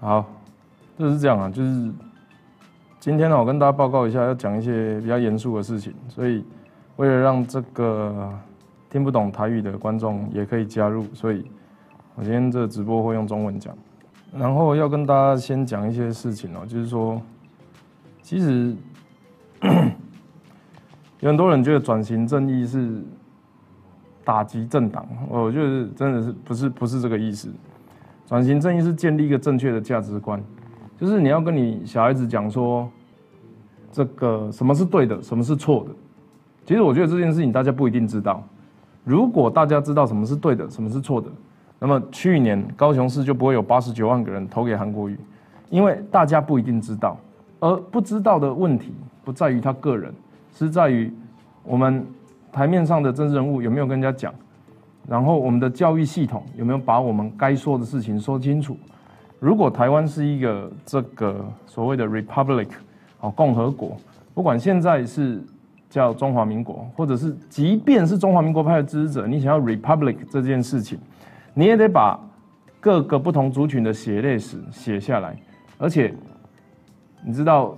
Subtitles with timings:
[0.00, 0.24] 好，
[0.98, 1.92] 就是这样啊，就是
[2.98, 6.42] 今天呢，我跟大家报告一下，要讲一些比较严肃的事情，所以
[6.96, 8.32] 为了让这个
[8.88, 11.44] 听不懂台语的观众也可以加入，所以
[12.14, 13.76] 我今天这个直播会用中文讲，
[14.32, 17.20] 然后要跟大家先讲一些事情哦，就是说，
[18.22, 18.74] 其实
[21.20, 23.02] 有很多人觉得转型正义是
[24.24, 27.52] 打击政党，我觉得真的是不是不是这个意思。
[28.30, 30.40] 转型正义是建立一个正确的价值观，
[30.96, 32.88] 就是你要跟你小孩子讲说，
[33.90, 35.90] 这个什么是对的，什么是错的。
[36.64, 38.40] 其实我觉得这件事情大家不一定知道。
[39.02, 41.28] 如果大家知道什么是对的，什么是错的，
[41.80, 45.18] 那么去年高雄市就不会有八十九万个人投给韩国瑜，
[45.68, 47.18] 因为大家不一定知道。
[47.58, 48.94] 而不知道的问题
[49.24, 50.14] 不在于他个人，
[50.54, 51.12] 是在于
[51.64, 52.06] 我们
[52.52, 54.32] 台面上的政治人物有没有跟人家讲。
[55.10, 58.76] 然后我们的教育系统有没有把我们该说的事情说清楚？
[59.40, 62.68] 如果台湾是一个这个所谓的 republic，
[63.18, 63.96] 哦，共和国，
[64.34, 65.42] 不管现在是
[65.88, 70.96] 叫中华民国，或者是即便是中华民国派的支持者，你想要 republic 这件事情，
[71.54, 72.16] 你也得把
[72.78, 75.36] 各个不同族群的血泪史写下来。
[75.76, 76.14] 而且
[77.26, 77.76] 你知道，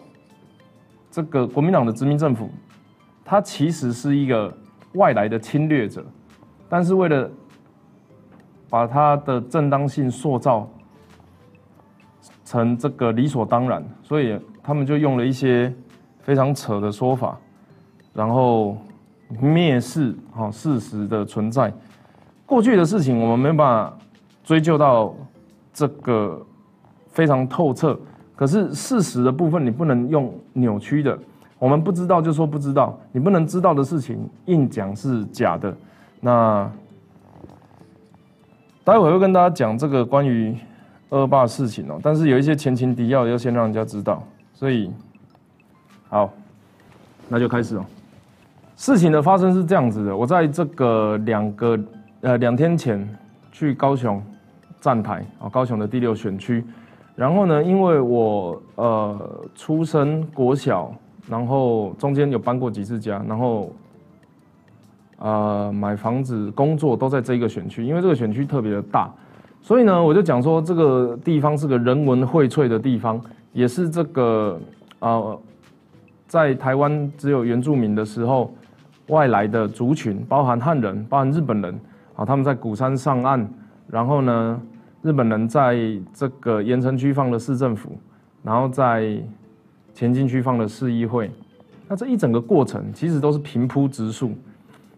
[1.11, 2.51] 这个国民党的殖民政府，
[3.25, 4.55] 它其实是一个
[4.97, 6.05] 外来的侵略者。
[6.73, 7.31] 但是为了
[8.71, 10.67] 把它的正当性塑造
[12.47, 15.71] 成这个理所当然，所以他们就用了一些
[16.21, 17.39] 非常扯的说法，
[18.15, 18.79] 然后
[19.39, 21.71] 蔑视哈事实的存在。
[22.47, 23.95] 过去的事情我们没办法
[24.43, 25.15] 追究到
[25.75, 26.41] 这个
[27.09, 28.01] 非常透彻，
[28.35, 31.19] 可是事实的部分你不能用扭曲的。
[31.59, 35.77] 我们不知道就说不知道，你不能知道的事情硬讲是假的。
[36.25, 36.71] 那
[38.85, 40.57] 待会会跟大家讲这个关于
[41.11, 44.23] 二霸的事情哦，但是有一些前情提要要先让人家知道，
[44.55, 44.89] 所以
[46.09, 46.33] 好，
[47.29, 47.85] 那就开始哦。
[48.77, 51.77] 事情的发生是这样子的，我在这个两个
[52.21, 53.05] 呃两天前
[53.51, 54.23] 去高雄
[54.81, 56.65] 站台啊，高雄的第六选区，
[57.17, 60.95] 然后呢，因为我呃出生国小，
[61.29, 63.73] 然后中间有搬过几次家，然后。
[65.25, 69.09] 呃，买房子、工作都在这一个选区，因为这个选区特别的大，
[69.61, 73.21] 所以呢，我就讲说这个地方是个人文荟萃的地方，
[73.53, 74.61] 也是这个
[74.99, 75.41] 呃，
[76.27, 78.53] 在台湾只有原住民的时候，
[79.07, 81.81] 外来的族群，包含汉人、包含日本人
[82.17, 83.49] 啊，他们在鼓山上岸，
[83.87, 84.61] 然后呢，
[85.03, 85.79] 日本人在
[86.13, 87.97] 这个盐城区放了市政府，
[88.43, 89.17] 然后在
[89.95, 91.31] 前进区放了市议会，
[91.87, 94.33] 那这一整个过程其实都是平铺直述。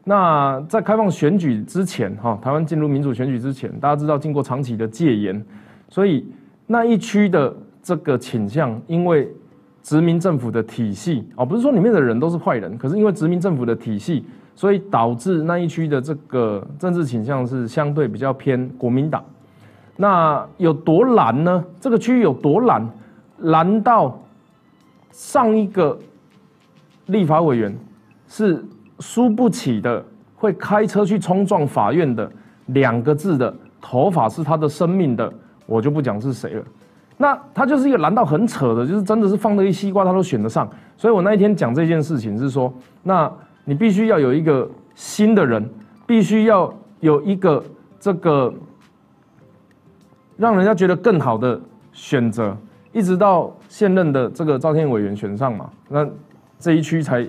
[0.06, 5.42] 那在开放选举之前，哈，台湾进入民主选举之前，大家知道经过长期的戒严，
[5.88, 6.26] 所以
[6.66, 9.26] 那一区的这个倾向，因为
[9.82, 19.24] 殖民政府的体系，哦，不是说里面的人都是坏人，可是因为殖民政府的体系，所以导致那一区的这个政治倾向是相对比较偏国民党。
[19.96, 21.64] 那有多蓝呢？
[21.80, 22.86] 这个区域有多蓝？
[23.38, 24.22] 蓝到
[25.10, 25.98] 上一个
[27.06, 27.74] 立法委员
[28.28, 28.62] 是。
[29.00, 30.04] 输不起的，
[30.36, 32.30] 会开车去冲撞法院的，
[32.66, 35.32] 两个字的头发是他的生命的，
[35.66, 36.64] 我就不讲是谁了。
[37.16, 40.68] 那他就是一个难到很扯的，就是真的是放了一西瓜他都选得上。
[40.96, 42.72] 所以我那一天讲这件事情是说，
[43.02, 43.30] 那
[43.64, 45.68] 你必须要有一个新的人，
[46.06, 47.64] 必须要有一个
[47.98, 48.52] 这个
[50.36, 51.60] 让人家觉得更好的
[51.92, 52.56] 选择，
[52.92, 56.06] 一直到现任的这个赵天委员选上嘛，那
[56.58, 57.28] 这一区才。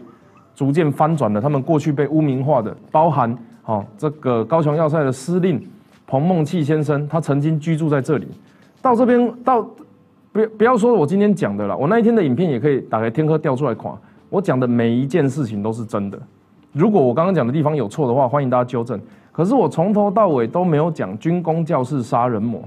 [0.56, 5.62] 逐渐翻转了他们过去被污名化的，包含哦这个高雄要塞的司令
[6.08, 8.28] 彭孟契先生，他曾经居住在这里。
[8.82, 9.62] 到这边到
[10.32, 13.92] 不不要说我今天讲的了，我那一天的影片也可以打开天科调出来看。
[14.30, 16.20] 我讲的每一件事情都是真的。
[16.72, 19.00] 如果我刚刚讲的地方有错的话，欢迎大家纠正。
[19.32, 22.62] 可是我从头到尾都没有讲军工教室杀人魔。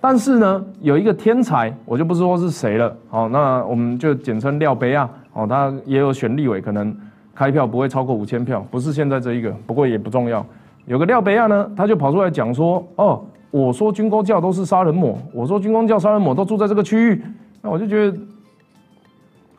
[0.00, 2.96] 但是呢，有一个天才，我就不说是谁了。
[3.08, 5.08] 好，那我们就简称廖杯啊。
[5.32, 6.96] 哦，他也有选立委，可能。
[7.38, 10.44] 开票不会超过五千票，不是现在这一个，不过也不重要。
[10.86, 17.22] 有个廖北亚呢，他就跑出来讲说：“哦，我说军工教都是杀人魔，我说军工教杀人魔都住在这个区域。”
[17.62, 18.18] 那我就觉得，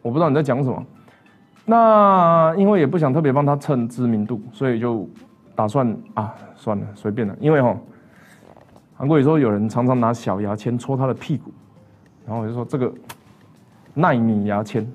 [0.02, 0.86] 我不知道你在讲什么。
[1.64, 5.08] 那因为也不想特别帮他蹭知名度，所以就
[5.56, 7.34] 打算啊，算了，随便了。
[7.40, 7.78] 因为哈，
[8.98, 11.50] 韩国也说有人常常拿小牙签戳他的屁股，
[12.28, 12.92] 然后我就说这个
[13.94, 14.86] 纳米牙签，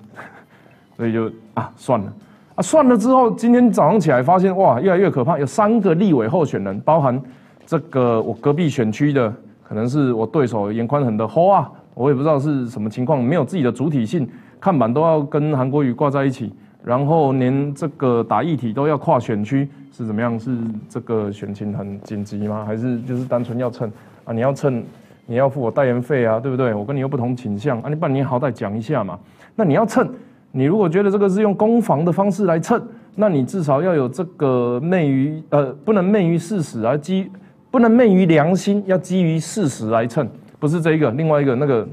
[0.99, 2.13] 所以就啊，算了。
[2.55, 5.37] 啊，算了之后，今天早上起来发现，哇，越来越可怕。
[5.37, 7.21] 有三个立委候选人，包含
[7.67, 14.29] 这个我隔壁选区的，可能是我对手严宽恒的侯啊，我也不知道是什么情况，没有自己的主体性，
[14.61, 16.53] 看板都要跟韩国瑜挂在一起，
[16.85, 20.39] 然后连这个打议题都要跨选区，是怎么样？
[20.39, 20.57] 是
[20.89, 22.65] 这个选情很紧急吗？
[22.65, 23.91] 还是就是单纯要蹭
[24.25, 24.33] 啊？
[24.33, 24.81] 你要蹭，
[25.27, 26.73] 你要付我代言费啊，对不对？
[26.73, 29.19] 我跟你又不同倾向啊，你不然你好歹讲一下嘛。
[29.57, 30.09] 那你要蹭，
[30.57, 32.81] 你如果觉得这个是用攻防的方式来蹭。
[33.17, 37.31] 那你至少要有这个昧于呃，不能昧于事实而基，
[37.71, 40.29] 不能昧于良心，要基于事实来蹭，
[40.59, 41.87] 不是这一个，另外一个那个，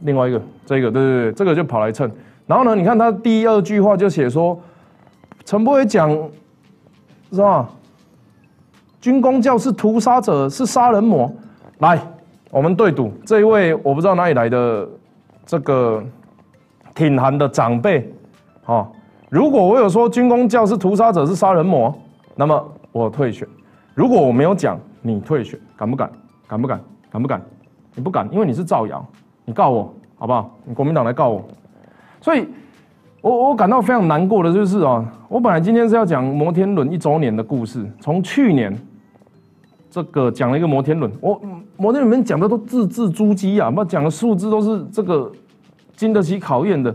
[0.00, 2.10] 另外一个这个，对对对，这个就跑来蹭。
[2.48, 4.60] 然后呢，你看他第二句话就写说，
[5.44, 6.10] 陈伯伟讲
[7.30, 7.70] 是吧？
[9.00, 11.32] 军工教是屠杀者，是杀人魔。
[11.78, 11.96] 来，
[12.50, 14.88] 我们对赌，这一位我不知道哪里来的
[15.46, 16.02] 这个
[16.94, 18.12] 挺韩的长辈，
[18.66, 18.86] 哦。
[19.30, 21.92] 如果我有说军工教是屠杀者是杀人魔，
[22.36, 23.46] 那么我退选。
[23.94, 26.10] 如果我没有讲，你退选，敢不敢？
[26.46, 26.80] 敢不敢？
[27.10, 27.42] 敢不敢？
[27.96, 29.04] 你不敢，因为你是造谣，
[29.44, 30.56] 你告我好不好？
[30.64, 31.44] 你国民党来告我。
[32.20, 32.46] 所以，
[33.20, 38.76] 我我感到非常难过的就是啊，我本来今天是要讲摩天轮一周年的故事，从去年
[39.90, 41.40] 这个讲了一个摩天轮，我
[41.76, 45.30] 摩天轮里面讲的都字字珠玑啊，那讲的数字都是这个
[45.96, 46.94] 经得起考验的，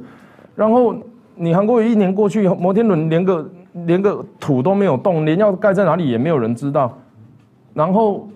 [0.55, 0.95] 然后。
[1.41, 3.49] 你韩国有一年过去，摩天轮连个
[3.85, 6.93] 连个土都没有动，连要盖在哪里也没有人知道。
[7.73, 8.27] 然后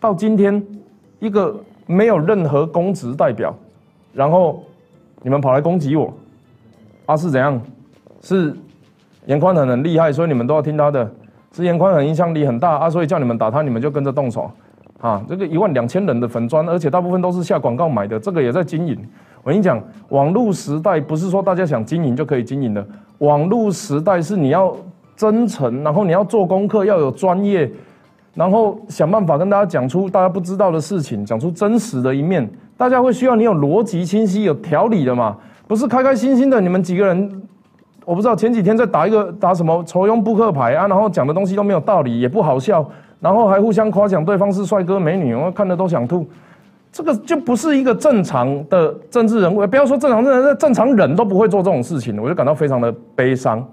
[0.00, 0.60] 到今天，
[1.20, 1.56] 一个
[1.86, 3.54] 没有任何公职代表，
[4.12, 4.64] 然后
[5.22, 6.12] 你们跑来攻击我，
[7.06, 7.60] 啊是怎样？
[8.20, 8.52] 是
[9.26, 11.08] 严宽很很厉害，所以你们都要听他的。
[11.52, 14.50] 是严宽很影响力很大啊，所以叫你们打他，你们就跟着动手。
[15.00, 18.98] 啊，这个一万两千人的粉砖，而且大部分都是下广告买的，这个也在经营。
[19.44, 22.84] 我跟你讲，网络时代不是说大家想经营就可以经营的。
[23.18, 24.74] 网络时代是你要
[25.14, 27.70] 真诚，然后你要做功课，要有专业，
[28.32, 32.50] 然后想办法跟大家讲出大家不知道的事情，讲出真实的一面。
[32.76, 35.36] 大家会需要你有逻辑清晰、有条理的嘛？
[35.68, 36.58] 不是开开心心的。
[36.58, 37.42] 你们几个人，
[38.06, 42.84] 我不知道前几天在打一个打什么抽佣扑克牌啊，然后讲的东西都没有道理，也不好笑，
[43.20, 46.26] 然后还互相夸奖对方是帅哥美女，我看的都想吐。
[46.94, 53.66] 这个就不是一个正常的政治人物，不要说正常人，正常人都不会做这种事情，我就感到非常的悲伤。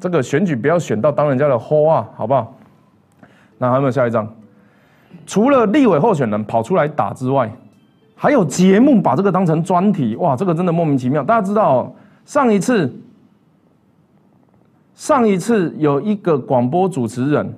[0.00, 2.56] 这个选举不要选到当人家的后啊，好不好？
[3.58, 4.26] 那还有没有下一张？
[5.26, 7.52] 除了立委候选人跑出来打之外，
[8.14, 11.22] 还有节目把这个当成专题，哇，这个真的莫名其妙。
[11.22, 11.94] 大家知道，
[12.24, 12.90] 上一次，
[14.94, 17.52] 上一次有一个广播主持人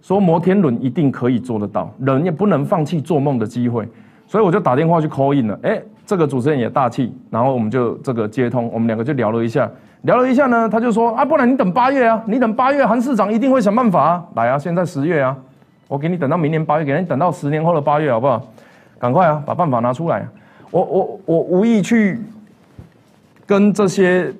[0.00, 3.88] 说摩天轮一定可以做得到，人也不能放弃做梦的机会。
[4.30, 9.68] 所以我就打电话去 call in 了，哎，这个主持人也大气，然后我们就这个接通，我们两个就聊了一下，
[10.02, 15.36] 聊了一下呢，他就说啊，不然你等八月啊，你等八月，韩市长一定会想办法啊，来啊，现在十月啊，
[15.88, 18.40] 我给你等到明年八月，给你等到十年后的八月好不好？
[19.00, 20.24] 赶快啊，把办法拿出来。
[20.70, 22.20] 我我我无意去
[23.44, 24.32] 跟这些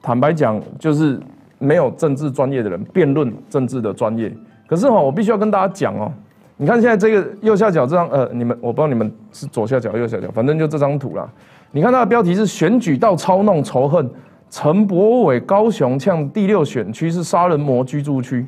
[0.00, 1.20] 坦白讲，就是
[1.58, 4.32] 没有政治专业的人辩论政治的专业，
[4.66, 6.10] 可是哈，我必须要跟大家讲哦。
[6.56, 11.28] 你看现在这个右下角这张，呃，你们我不知道你们是左下角右下角，反正就这张图啦。
[11.72, 14.08] 你看它的标题是选举到操弄仇恨，
[14.48, 18.46] 陈柏伟高雄呛第六选区是杀人魔居住区。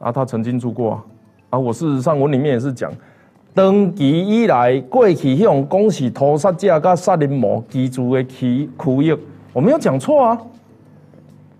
[0.00, 1.04] 啊，他曾经住过啊。
[1.50, 2.92] 啊，我事实上我里面也是讲，
[3.54, 9.16] 登基以来过去迄种恭喜屠杀者跟杀人魔居住的区区域，
[9.52, 10.38] 我没有讲错啊，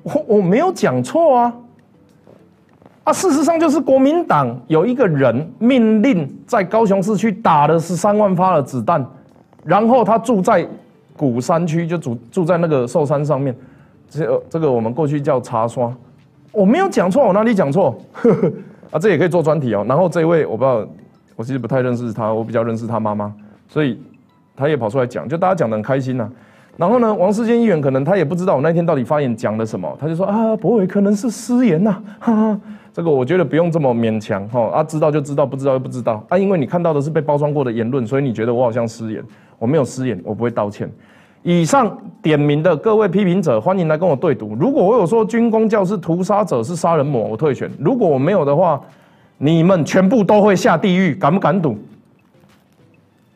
[0.03, 1.55] 我我没有讲错啊。
[3.05, 9.05] 啊，事实上就是国民党有一个人命令在高雄市区打了十三万发的子弹，
[9.65, 10.65] 然后他住在
[11.17, 13.55] 古山区，就住住在那个寿山上面。
[14.09, 15.93] 这这个我们过去叫茶刷，
[16.53, 17.99] 我没有讲错，我哪里讲错？
[18.93, 19.85] 啊，这也可以做专题哦。
[19.89, 20.87] 然后这位我不知道，
[21.35, 23.33] 我其实不太认识他，我比较认识他妈妈，
[23.67, 23.99] 所以
[24.55, 26.31] 他也跑出来讲，就大家讲的很开心呐。
[26.77, 32.61] 然后呢，王世坚议员可能他也不知道我那天到底发言讲了什么，他就说啊，博伟可能是失言呐，哈哈。
[32.95, 36.37] 这个我觉得不用这么勉强哈啊，知道就知道，不知道就不知道啊。
[36.37, 39.25] 因为你看到的是被包装过的言论，所以你觉得我好像失言，
[39.59, 40.91] 我没有失言，我不会道歉。
[41.43, 44.55] 以上点名的各位批评者，欢迎来跟我对赌。
[44.55, 48.79] 如果我有说军工教是屠杀者是杀人魔，我退选；如果我没有的话，
[49.39, 51.79] 你们全部都会下地狱，敢不敢赌？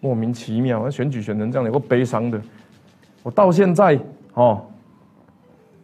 [0.01, 2.39] 莫名其妙，选举选成这样，有个悲伤的。
[3.23, 3.99] 我到现在
[4.35, 4.61] 哦。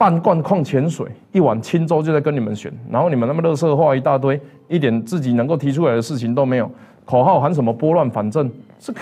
[0.03, 6.69] 半罐矿泉水，一碗清粥就在跟你们选，然后你们那么乐色话一大堆，一点自己能够提出来的事情都没有，
[7.05, 9.01] 口号喊什么拨乱反正，这个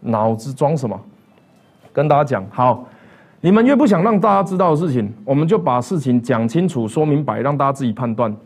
[0.00, 1.00] 脑子装什么？
[1.94, 2.84] 跟大家讲好，
[3.40, 8.36] 你们越不想让大家知道的事情，我们就把事情讲清楚、说明白，让大家自己判断。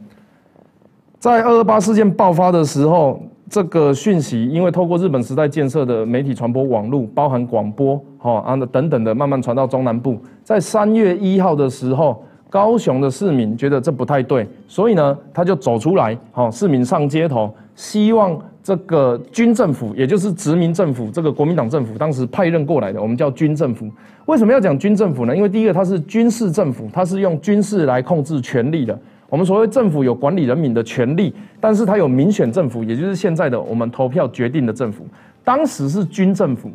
[1.19, 3.21] 在二二八事件爆发的时候，
[3.53, 10.19] 这个讯息，因为透过日本时代建设的媒体传播网络，包含广播，哈啊等等的，慢慢传到中南部。
[10.43, 23.87] 在三月一号的时候，高雄的市民觉得这不太对，所以呢，他就走出来，哈，市民上街头，希望这个军政府，也就是殖民政府，这个国民党政府当时派任过来的，我们叫军政府。
[24.25, 25.37] 为什么要讲军政府呢？
[25.37, 28.99] 因为第一个，它是军事政府，它是用军事来控制权力的。
[29.33, 35.07] 我们所谓政府有管理人民的权利，但是它有民选政府，也就是现在的我们投票决定的政府。
[35.43, 36.71] 当时是军政府，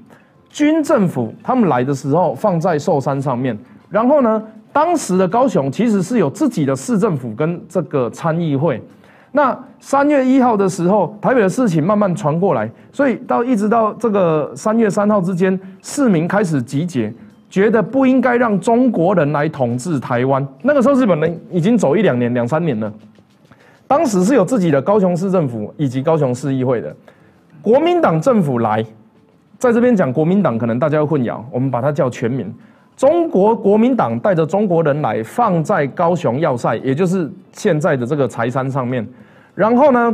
[0.49, 3.55] 军政府他们来的时候放在寿山上面，
[3.91, 4.41] 然后呢，
[4.73, 8.81] 当时的高雄其实是有自己的市政府跟这个参议会。
[9.33, 17.13] 那三月一号的时候，台北的事情慢慢传过来，所以到一直到这个三月三号之间，市民开始集结。
[17.49, 20.45] 觉得不应该让中国人来统治台湾。
[20.63, 22.91] 那个时候，日本人已经走一两年、两三年了。
[23.87, 26.93] 当时是有自己的高雄市政府以及高雄市议会的。
[27.61, 28.85] 国民党政府来，
[29.57, 32.53] 在这边讲国民党，可能大家会混淆，我们把它叫全民。
[32.97, 39.07] 中国国民党带着中国人来，放在高雄要塞，也就是现在的这个柴山上面。
[39.55, 40.13] 然后呢，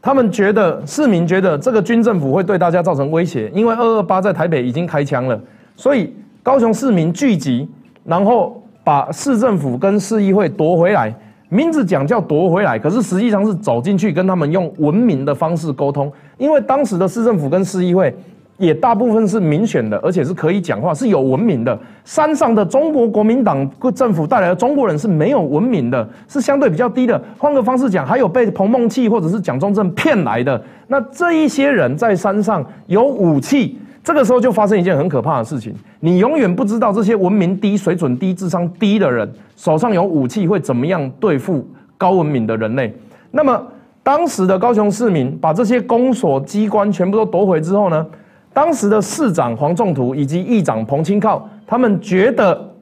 [0.00, 5.38] 他们觉得市民觉得这个军政府会对大家造成威胁，因为二二八在台北已经开枪了。
[5.76, 6.12] 所以
[6.42, 7.68] 高雄市民聚集，
[8.04, 11.14] 然后把市政府跟市议会夺回来。
[11.48, 16.10] 名字讲叫夺回来，可是实际上是走进去跟他们用文明的方式沟通。
[16.38, 18.14] 因为当时的市政府跟市议会
[18.56, 21.78] 也大部分是民选的，而且是可以讲话，是有文明的。
[22.06, 27.22] 山上的中国国民党政府带来的中国人是没有文明的，是相对比较低的。
[27.36, 30.58] 换个方式讲，还有被彭孟祺或者是蒋中正骗来的。
[30.88, 33.78] 那这一些人在山上有武器。
[34.04, 41.64] 这个时候就发生一件很可怕的事情，你永远不知道这些文明低、水准低、智商低的人手上有武器会怎么样对付
[41.96, 42.92] 高文明的人类。
[43.30, 43.64] 那么
[44.02, 48.04] 当时的高雄市民把这些公所机关全部都夺回之后呢，
[48.52, 52.74] 当时的市长黄仲图以及议长彭清靠，他们觉得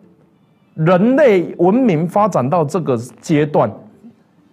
[0.73, 3.71] 人类文明发展到这个阶段，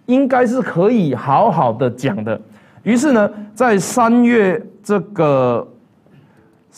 [0.04, 2.38] 应该是可以好好的讲的。
[2.82, 5.66] 于是呢，在三月这个。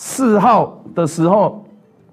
[0.03, 1.63] 四号的时候，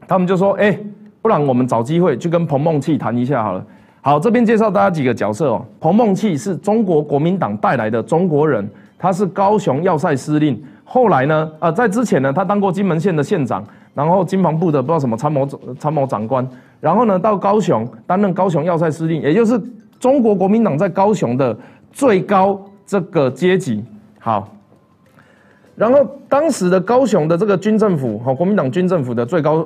[0.05, 0.77] 他们就说：“哎，
[1.21, 3.65] 不然我们找机会去跟彭梦器谈一下好了。”
[4.03, 5.65] 好，这边介绍大家几个角色哦。
[5.79, 10.61] 彭梦器是中国国民党带来的中国人，他是高雄要塞司令。
[10.83, 13.63] 后来呢，呃，在之前呢，他当过金门县的县长，
[13.93, 15.47] 然后金防部的不知道什么参谋
[15.79, 16.45] 参谋长官，
[16.81, 19.57] 然后呢，到高雄担任高雄要塞司令，也就是
[19.97, 21.57] 中国国民党在高雄的
[21.93, 23.81] 最高这个阶级。
[24.19, 24.45] 好。
[25.77, 29.65] 然后当时的高雄的这个军政府，哈，国民党军政府的最高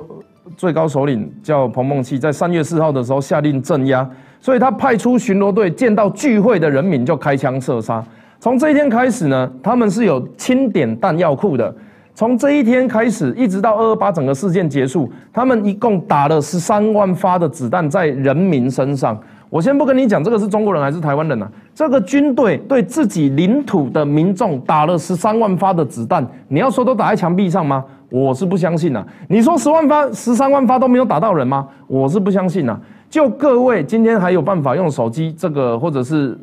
[0.58, 4.06] 最高首领叫彭孟祺，在三月四号的时候下令镇压，
[4.38, 8.04] 所以他派出巡逻队，见到聚会的人民就开枪射杀。
[8.38, 11.74] 从这一天开始呢，他们是有清点弹药库的。
[12.14, 19.18] 从这一天开始，一直到二二八整个事件结束，他们一共打了十三万发的子弹在人民身上。
[19.52, 21.46] 我先不跟你讲这个是中国人还是台湾人呐？
[21.74, 27.84] 这个军队对自己领土的民众打了十三万发的子弹，你要说都打在墙壁上吗？
[28.08, 29.06] 我是不相信呐。
[29.28, 31.68] 你说十万发、十三万发都没有打到人吗？
[31.86, 32.80] 我是不相信呐。
[33.10, 36.34] 就各位今天还有办法用手机这个或者是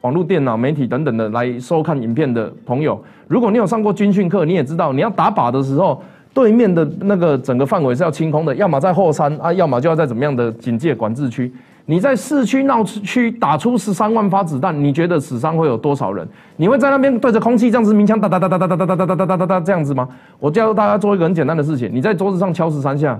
[0.00, 6.02] 网络电脑媒体等等的来收看影片的朋友，如果你有上过军训课，你也知道你要打靶的时候，
[6.34, 11.52] 对面的那个整个范围是要清空的，要么在后山啊，要么就要在怎么样的警戒管制区。
[11.84, 16.26] 你在市区闹市区打出十三万发子弹，你觉得死伤会有多少人？
[16.56, 20.08] 你会在那边对着空气这样子鸣枪哒哒哒哒哒哒哒哒哒哒哒哒这样子吗？
[20.38, 23.18] 我教大家做一个很简单的事情，你在桌子上敲十三下，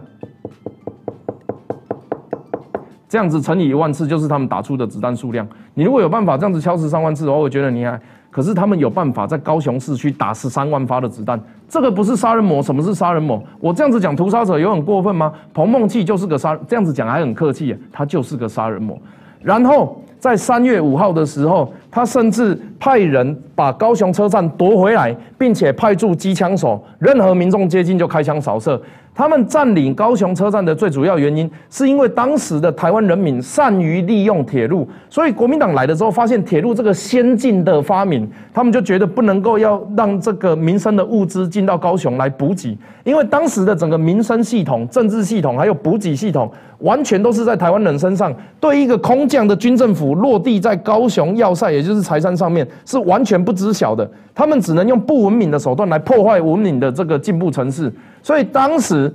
[3.09, 5.47] 这样子乘以一万次就是他们打出的子弹数量。
[5.75, 8.00] 你如果有办法这样子敲十三万次的话，我觉得你还。
[8.32, 12.62] 可是他们有办法在高雄市区打十三万发的子弹，这个不是杀人魔？
[12.62, 13.40] 什么是杀人魔？
[13.60, 15.30] 我这样子讲屠杀者有很过分吗？
[15.52, 18.98] 彭梦琪就是个杀，这样子讲还很客气，他就是个杀人魔。
[19.42, 28.80] 然后在三月五号的时候，他甚至派人把高雄车站夺回来，并且派驻机枪手，任何民众接近就开枪扫射。
[29.14, 48.34] 他们占领高雄车站的最主要原因，是因为当时的台湾人民善于利用铁路，所以国民党来的时候发现铁路这个先进的发明，他们就觉得不能够要让这个民生的物资进到高雄来补给，因为当时的整个民生系统、政治系统还有补给系统，完全都是在台湾人身上。
[48.58, 54.08] 对一个空降的军政府落地在高雄要塞，就是财山上面，是完全不知晓的。
[54.34, 57.92] 他们只能用不文明的手段来破坏文明的这个进步城市。
[58.22, 59.12] 所以当时，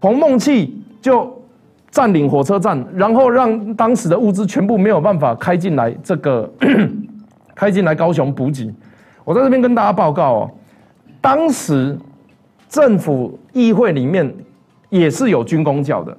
[0.00, 1.30] 彭梦器就
[1.90, 6.50] 占领火车站，然后让当时的物资全部没有办法开进来，这个
[7.54, 8.72] 开进来高雄补给。
[9.24, 10.50] 我在这边跟大家报告哦，
[11.20, 11.96] 当时
[12.68, 14.34] 政府议会里面
[14.90, 16.16] 也是有军工教的。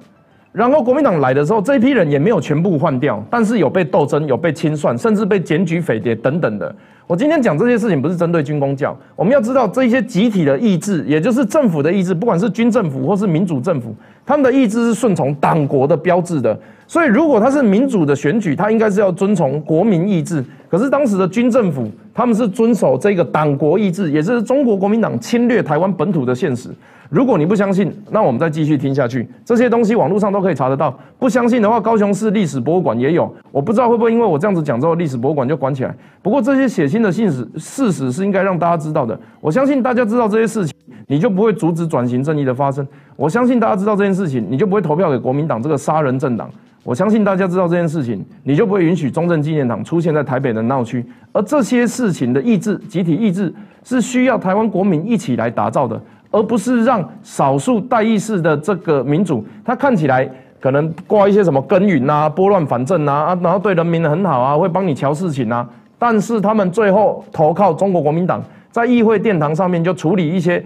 [0.56, 6.74] 然后国民党来的时候，这批人也没有全部换掉，但是有被斗争，有被清算，甚至被检举匪谍等等的。
[7.06, 13.94] 我今天讲这些事情不是针对军工教，我们要知道这些集体的意志，也就是政府的意志，不管是军政府或是民主政府，
[14.24, 16.58] 他们的意志是顺从党国的标志的。
[16.86, 20.42] 所以如果他是民主的选举，他应该是要遵从国民意志。
[20.70, 21.86] 可是当时的军政府，
[22.16, 26.70] 他们是遵守这个党国意志，也是中国国民党侵略台湾本土的现实。
[27.10, 29.28] 如果你不相信，那我们再继续听下去。
[29.44, 30.98] 这些东西网络上都可以查得到。
[31.18, 33.30] 不相信的话，高雄市历史博物馆也有。
[33.52, 35.94] 我不知道会不会因为我这样子讲之后，历史博物馆就关起来。
[36.22, 39.16] 不过这些血腥的信史事实是应该让大家知道的。
[39.42, 40.74] 我相信大家知道这些事情，
[41.06, 42.84] 你就不会阻止转型正义的发生。
[43.14, 46.50] 我相信大家知道这件事情，你就不会投票给国民党这个杀人政党。
[46.82, 51.04] 我相信大家知道这件事情，你就不会允许中正纪念堂出现在台北的闹区。
[51.32, 56.00] 而这些事事情的意志，集体意志，是需要台湾国民一起来打造的。
[56.30, 60.28] 而不是让少数代议式的这个民主，他看起来
[60.60, 65.66] 可能挂一些什么耕耘啊、拨乱反正啊啊，然后对人民很好啊，会帮你瞧事情啊。
[65.98, 70.62] 但是他们最后投靠中国国民党，在议会殿堂上面就处理一些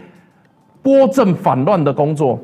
[0.83, 2.39] 拨正反乱的工作。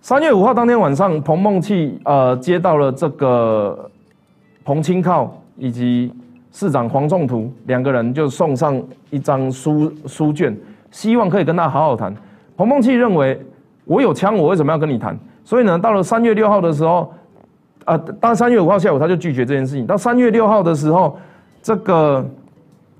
[0.00, 3.88] 三月五号当天晚上，彭梦器呃接到了这个
[4.64, 6.12] 彭清靠以及。
[6.58, 10.56] 市长黄仲图两个人就送上一张书书卷，
[10.90, 12.10] 希望可以跟他好好谈。
[12.56, 13.38] 彭梦器认为
[13.84, 15.14] 我有枪，我为什么要跟你谈？
[15.44, 17.12] 所以呢，到了三月六号的时候，
[17.84, 19.86] 啊，到三月五号下午他就拒绝这件事情。
[19.86, 21.18] 到三月六号的时候，
[21.60, 22.24] 这个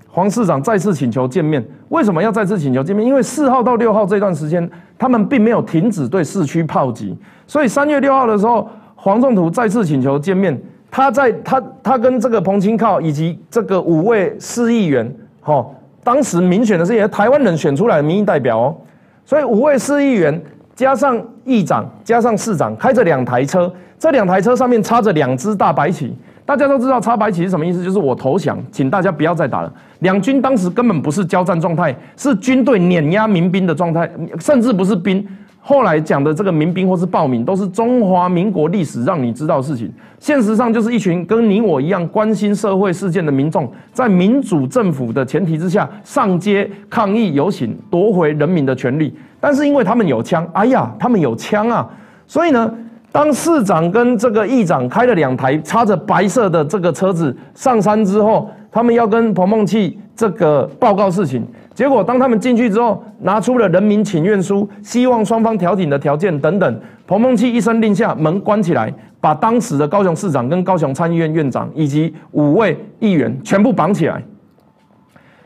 [0.07, 1.65] 黄市长再次请求见面。
[1.89, 3.03] 为什么要再次请求见面？
[3.03, 10.55] 因为四号到六号这段时间，他们并没有停止对市区炮击，所以三月六号的时候，黄仲图再次请求见面。
[10.97, 15.07] 他在他他跟这个彭清靠以及这个五位市议员，
[15.41, 15.63] 哈，
[16.03, 18.75] 当时民选的是也台湾人选出来的民意代表哦，
[19.23, 20.41] 所以五位市议员
[20.75, 26.11] 加上议长加上市长开着两台车，这两台车上面插着两支大白旗，
[26.43, 29.71] 大家都知道插白旗是什么意思，就是我投降，请大家不要再打了。
[29.99, 35.23] 两军当时根本不是交战状态，是军队碾压民兵的状态，甚至不是兵。
[35.69, 39.91] 后来讲的这个民兵或是暴民，都是中华民国历史让你知道事情。
[40.17, 49.13] 现实上就是一群跟你我一样关心社会事件的民众，在民主政府的前提之下上街抗议游行，夺回人民的权利。
[49.41, 51.85] 但是因为他们有枪，哎呀，他们有枪啊！
[52.25, 52.73] 所以呢，
[53.11, 61.47] 当市长跟这个议长开了两台插着白色的这个车子上山之后，他们要跟彭梦器这个报告事情。
[61.75, 66.81] 结果，当他们进去之后，拿出了人民请愿书，希望双方调停的条件等等。
[67.05, 74.21] 彭梦器一声令下，门关起来，把当时的高雄市长跟高雄参议院院长以及五位议员全部绑起来。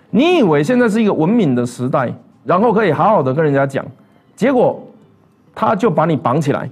[0.09, 2.11] 你以为现在是一个文明的时代，
[2.45, 3.85] 然后可以好好的跟人家讲，
[4.33, 4.81] 结果
[5.53, 6.69] 他就把你绑起来。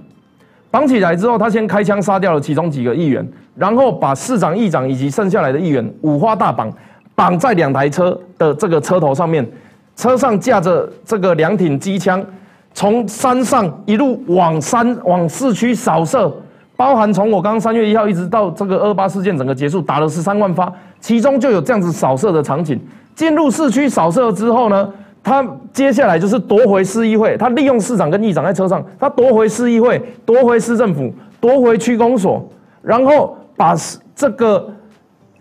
[0.70, 6.72] 绑起来之后，他先开枪杀掉了其中几个议员，然后把市长、议长以及剩下来的议员五花大绑。
[7.20, 9.46] 绑在两台车的这个车头上面，
[9.94, 12.24] 车上架着这个两挺机枪，
[12.72, 16.34] 从山上一路往山往市区扫射，
[16.76, 22.80] 包含从我刚刚三月一号一直到这个二八事件整个结束，打了十三万发，其中就有这样子扫射的场景。
[23.14, 24.90] 进入市区扫射之后呢，
[25.22, 32.42] 他接下来就是夺回市议会，他利用市长跟议长在车上，他夺回市议会，夺回市政府，夺回区公所，
[32.80, 33.76] 然后把
[34.16, 34.66] 这个。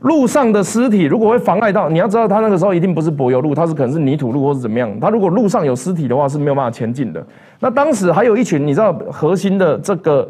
[0.02, 4.90] 路上的尸体如果会妨碍到，你要知道他那个时候一定不是柏油路，他是可能是泥土路或是怎么样。
[5.00, 7.22] 他如果路上有尸体的话是没有办法前进的。
[7.60, 10.30] 那当时还有一群你知道核心的这个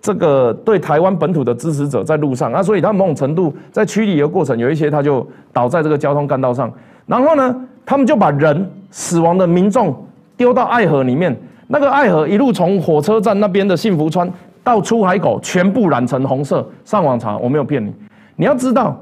[0.00, 6.72] 这个对台湾本土的支持者在路上啊，所以他某种程度在驱离的过程有一些他就倒在这个交通干道上。
[7.04, 7.54] 然后呢，
[7.84, 9.94] 他们就把人死亡的民众
[10.38, 14.32] 丢到爱河里面，那个爱河一路从火车站那边的幸福川
[14.64, 16.66] 到出海口全部染成红色。
[16.86, 17.92] 上网查，我没有骗你，
[18.36, 18.98] 你要知道。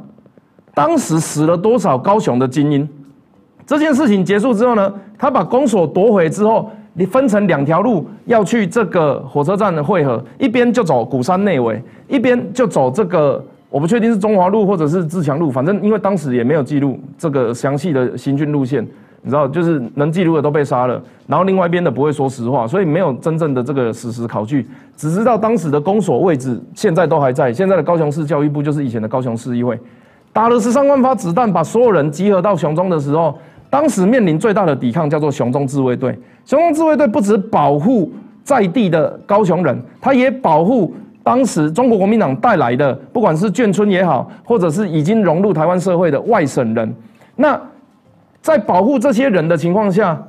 [0.78, 2.88] 当时死了多少高雄的精英？
[3.66, 4.94] 这件事情结束之后呢？
[5.18, 18.82] 他把公所夺回之后，你分成两条路要去这个火车站的汇合，一边就走鼓山内围，一边就走这个我不确定是中华路或者是自强路，反正因为当时也没有记录这个详细的行军路线，
[19.22, 24.64] 你知道，就是能记录的都被杀了，然后另外一边的不会说实话，所以没有真正的这个史实考据，
[24.96, 29.78] 只知道当时的公所位置现在都还在，现在的高雄市教育部就是以前的高雄市议会。
[30.38, 33.36] 打了十三万发子弹，把所有人集合到熊中的时候，
[33.68, 36.16] 当时面临最大的抵抗叫做熊中自卫队。
[36.44, 38.08] 熊中自卫队不止保护
[38.44, 46.94] 在地的高雄人，他也保护当时中国国民党带来的，不管是眷村也好，或者是已经融入台湾社会的外省人，
[47.34, 47.60] 那
[48.40, 50.24] 在保护这些人的情况下，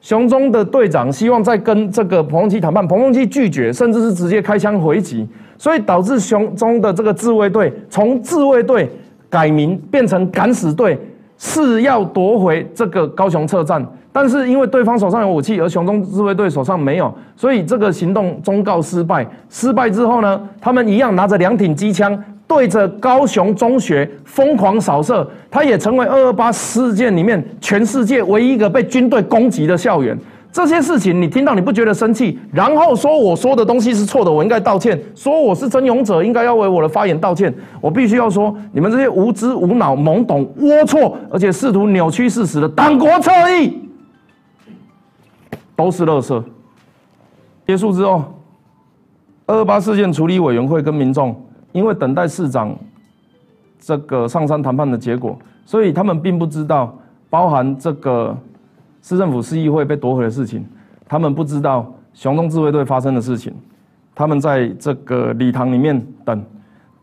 [0.00, 8.90] 熊中的队长希望在跟这个彭孟基谈判，彭孟基拒绝，甚至是直接开枪回击，所以导致熊中的这个自卫队从自卫队
[9.32, 10.98] 改名变成敢死队，
[11.38, 13.82] 是要夺回这个高雄车站。
[14.12, 19.26] 但是因为对方手上有武器，而雄中自卫队手上没有，所以这个行动终告失败。
[19.48, 25.26] 失败之后呢，他们一样拿着两挺机枪，对着高雄中学疯狂扫射。
[25.50, 30.14] 它也成为二二八事件里面全世界唯一一个被军队攻击的校园。
[30.52, 32.38] 这些事情你听到你不觉得生气？
[32.52, 35.02] 然后说我说的东西是错的，我应该道歉。
[35.14, 37.52] 说我是真勇者，应该要为我的发言道歉。
[37.80, 43.80] 我必须要说，你们这些无知无脑、懵懂、龌龊，而且试图扭曲事实的党国侧翼。
[45.74, 46.42] 都是垃圾。
[47.66, 48.22] 结束之后，
[49.46, 51.34] 二二八事件处理委员会跟民众
[51.72, 52.76] 因为等待市长
[53.80, 56.94] 这个上山谈判的结果，所以他们并不知道
[57.30, 58.36] 包含这个
[59.02, 60.64] 市政府市议会被夺回的事情，
[61.06, 63.52] 他们不知道雄中自卫队发生的事情。
[64.14, 66.44] 他们在这个礼堂里面等，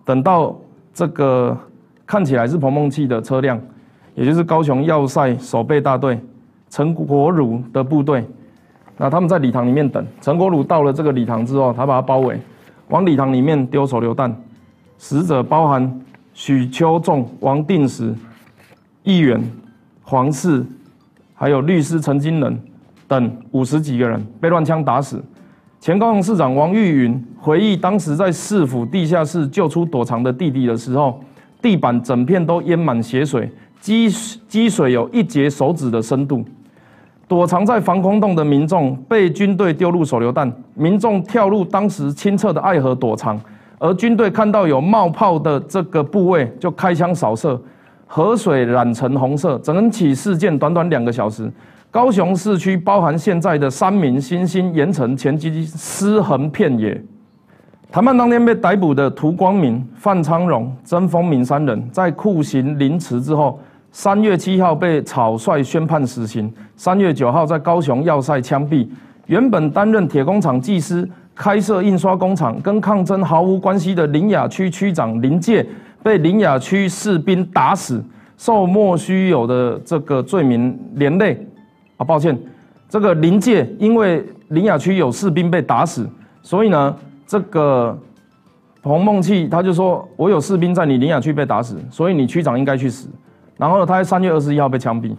[0.05, 0.55] 等到
[0.93, 1.57] 这个
[2.05, 3.59] 看起来是彭梦器的车辆，
[4.15, 6.19] 也就是高雄要塞守备大队
[6.69, 8.23] 陈国儒的部队。
[8.97, 12.39] 那他们在礼堂里面等陈国儒到了这个礼堂之后，他把他包围，
[12.89, 14.33] 往礼堂里面丢手榴弹。
[14.97, 16.01] 死者包含
[16.33, 18.13] 许秋仲、王定时、
[19.03, 19.41] 议员
[20.03, 20.65] 黄氏，
[21.41, 22.61] 还有律师陈金仁
[23.07, 25.23] 等五十几个人被乱枪打死。
[25.79, 31.17] 前高雄市长王玉云回忆，当时在市府地下室救出躲藏的弟弟的时候，
[31.61, 33.49] 地板整片都淹满血水，
[33.79, 34.09] 积
[34.49, 36.43] 积水有一节手指的深度。
[37.25, 43.39] 躲藏在防空洞的民众被军队丢入手榴弹，民众跳入当时清澈的爱河躲藏，
[43.77, 47.57] 而军队看到有冒泡的这个部位就开枪扫射，
[48.11, 49.59] 河水染成红色。
[49.59, 51.51] 整起事件短短两个小时，
[51.91, 56.99] 高雄市区包含现在的三民、新兴、盐城前基尸横遍野。
[57.91, 63.59] 谈判当天被逮捕的涂光明、范昌荣、曾丰明三人，在酷刑凌迟之后。
[63.91, 68.87] 三月七号被草率宣判死刑，三月九号在高雄要塞枪毙。
[69.25, 75.65] 原本担任铁工厂技师、开设印刷工厂、跟抗争毫无关系的林雅区区长林介，
[76.03, 78.03] 被林雅区士兵打死，
[78.37, 81.45] 受莫须有的这个罪名连累。
[81.97, 82.37] 啊，抱歉，
[82.87, 86.09] 这个林界因为林雅区有士兵被打死，
[86.41, 86.95] 所以呢，
[87.27, 87.97] 这个
[88.81, 93.09] 彭梦器他就说：“我有士兵在你林雅区被打死，所以你区长应该去死。”
[93.57, 95.13] 然后，他在三月二十一号被枪毙。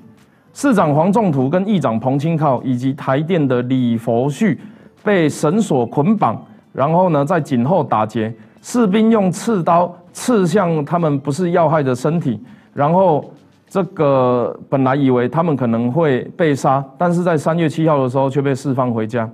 [0.55, 4.59] 市长黄仲图跟议长彭清靠以及台电的李佛旭
[5.05, 12.41] 被绳索捆绑，然后呢在颈后打结，士兵用刺刀刺向他们不是要害的身体。
[12.73, 13.33] 然后
[13.69, 19.29] 这个本来以为他们可能会被杀，但是在三月七号的时候却被释放回家。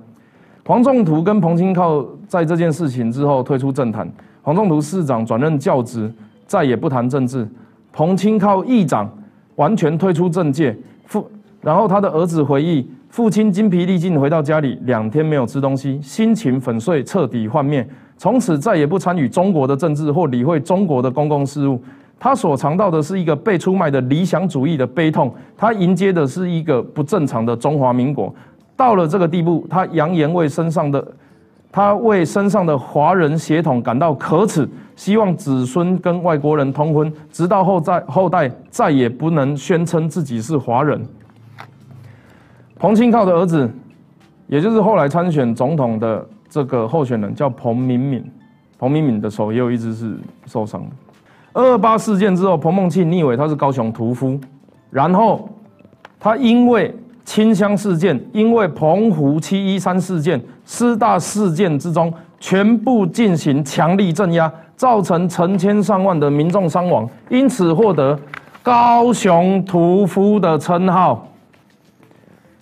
[0.65, 4.11] 黄仲图跟彭清靠在这件事情之后退出政坛，
[4.41, 6.11] 黄仲图市长转任教职，
[6.45, 7.47] 再也不谈政治。
[7.93, 9.09] 彭清靠议长
[9.55, 11.25] 完全退出政界，父，
[11.61, 21.81] 然后他的儿子回忆，父亲精疲力尽回到家里，两天没有吃东西，心情粉碎，彻底幻灭，从此再也不参与中国的政治或理会中国的公共事务。
[22.19, 28.33] 他所尝到的是一个被出卖的理想主义的悲痛，他迎接的是一个不正常的中华民国。
[28.75, 31.05] 到了这个地步，他扬言为身上的。
[31.69, 40.99] 他为身上的华人血统感到可耻，希望子孙跟外国人通婚，直到后在后代再也不能宣称自己是华人。
[42.79, 43.69] 彭清靠的儿子，
[44.47, 48.23] 也就是后来参选总统的这个候选人，叫彭明敏。
[48.77, 50.89] 彭明敏的手也有一只是受伤的。
[51.53, 54.39] 二二八事件之后，彭孟庆，你以为他是高雄屠夫？
[54.89, 55.49] 然后
[56.19, 56.95] 他因为。
[57.27, 68.17] 清乡事件，因为澎湖七一三事件、师大事件之中，全部进行强力镇压，造成成千上万的民众伤亡，因此获得
[68.63, 71.27] “高雄屠夫”的称号。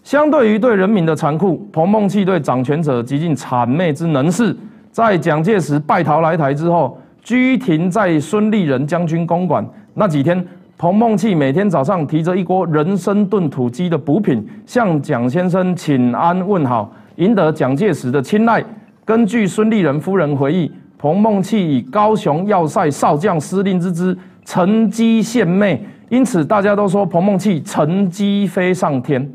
[0.06, 4.56] 相对于对人民的残酷，彭孟器对掌权者极尽谄媚之能事。
[4.92, 10.46] 在蒋介石败逃来台之后，居停在孙立人将军公馆那几天。
[10.78, 18.64] 彭梦器每天早上提着一锅人参炖土鸡的补品，向蒋先生请安问好，赢得蒋介石的青睐。
[19.04, 24.16] 根据孙立人夫人回忆，彭梦器以高雄要塞少将司令之姿
[24.46, 29.28] 乘机献媚，因此大家都说彭梦器乘机飞上天。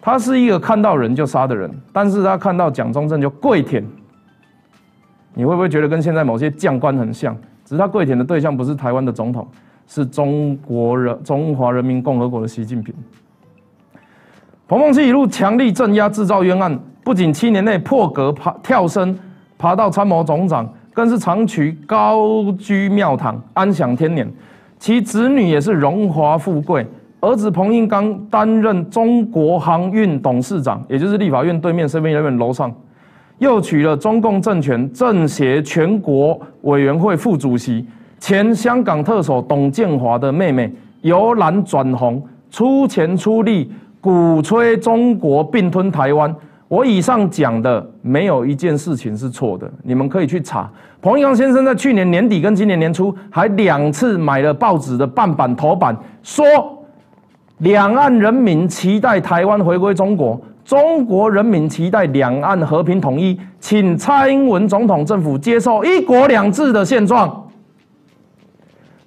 [0.00, 3.84] 他是一个看到人就杀的人，但是他看到蒋中正就跪舔。
[5.34, 7.36] 你会不会觉得跟现在某些将官很像？
[7.64, 9.46] 只是他跪舔的对象不是台湾的总统，
[9.86, 12.92] 是中国人中华人民共和国的习近平。
[14.66, 19.16] 彭孟熙一路强力镇压制造冤案，不仅七年内破格爬跳升，
[19.56, 24.28] 爬到参谋总长，更是长期高居庙堂，安享天年。
[24.78, 26.86] 其子女也是荣华富贵，
[27.20, 32.72] 儿子彭英刚担任中国航运董事长，也就是立法院对面身边那边楼上，
[33.38, 37.86] 又娶了中共政权政协全国委员会副主席、
[38.18, 43.70] 前香港特首董建华的妹妹，由蓝转红，出钱出力。
[44.02, 46.34] 鼓吹中国并吞台湾，
[46.68, 50.70] 我以上讲的没有一件事情是错的，你们可以去查。
[51.02, 56.46] 彭一刚先生在去年年底跟今年年初还两次买了报纸的半版头版，说
[57.60, 67.48] 两岸人民期待台湾回归中国，中国人民期待两岸和平统一，请蔡英文总统政府接受一国两制的现状。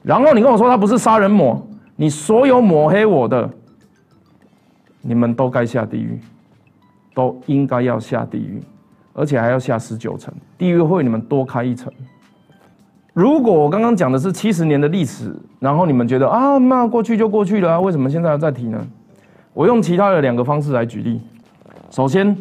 [0.02, 1.60] 然后你跟我说他不是杀人魔，
[1.96, 3.50] 你所有抹黑我的。
[5.06, 6.18] 你们都该下地狱，
[7.14, 8.62] 都应该要下地狱，
[9.14, 11.92] 而且还要下十九层，地狱会你们多开一层。
[13.14, 18.86] 如果我刚刚讲的是七十年的历史，然后你们觉得啊，那过去就过去了啊，为什么现在要再提呢？
[19.54, 21.22] 我用其他的两个方式来举例。
[21.92, 22.36] 首先，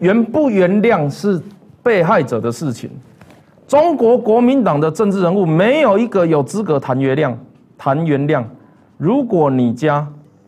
[0.00, 1.40] 原不原谅是
[1.80, 2.90] 被害者的事情。
[3.68, 7.32] 中国国民党的政治人物没有一个有资格谈原谅，
[7.78, 8.42] 谈原谅。
[8.98, 10.04] 如果你家，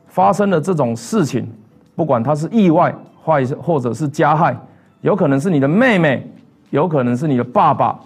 [0.09, 1.49] 发生了这种事情，
[1.95, 2.93] 不管他是意外
[3.25, 4.57] 坏或者是加害，
[5.03, 6.29] 有可能是你的妹妹，
[6.71, 7.99] 有可能是你的爸爸，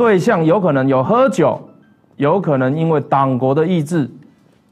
[0.00, 1.60] 对象有可能有喝酒，
[2.16, 4.10] 有可能因为党国的意志，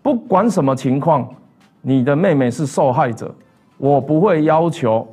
[0.01, 1.29] 不管什么情况，
[1.83, 3.31] 你的妹妹是受害者，
[3.77, 5.07] 我不会要求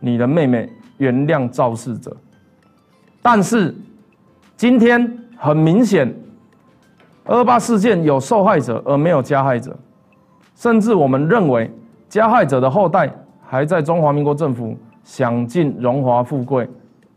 [0.00, 2.16] 你的妹妹原谅肇事者，
[3.22, 3.72] 但是
[4.56, 6.12] 今天很明显，
[7.22, 9.78] 二八事件有受害者而没有加害者。
[10.56, 11.70] 甚至我们认为，
[12.08, 13.08] 加害者的后代
[13.46, 16.68] 还在中华民国政府享尽荣华富贵，